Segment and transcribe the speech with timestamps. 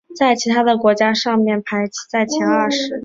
[0.17, 2.99] 在其他的国家上面排在前二十。